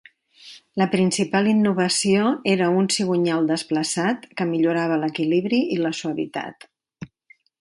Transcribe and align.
La 0.81 0.85
principal 0.93 1.49
innovació 1.51 2.31
era 2.53 2.69
un 2.79 2.89
cigonyal 2.95 3.51
desplaçat 3.53 4.27
que 4.41 4.49
millorava 4.55 5.01
l'equilibri 5.05 5.61
i 5.77 5.79
la 5.85 5.97
suavitat. 6.01 6.69